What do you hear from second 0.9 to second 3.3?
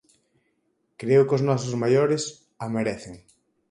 Creo que os nosos maiores a merecen.